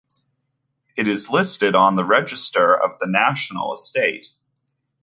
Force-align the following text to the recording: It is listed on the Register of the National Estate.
It 0.97 1.07
is 1.07 1.29
listed 1.29 1.75
on 1.75 1.95
the 1.95 2.03
Register 2.03 2.73
of 2.75 2.97
the 2.97 3.05
National 3.05 3.71
Estate. 3.71 4.29